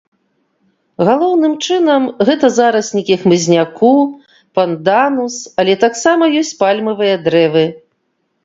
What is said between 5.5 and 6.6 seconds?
але таксама ёсць